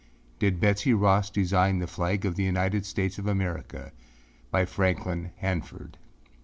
[0.39, 3.91] DID BETSEY ROSS DESIGN THE FLAG OF THE UNITED STATES OF AMERICA?
[4.49, 5.99] By Franklin Hanford.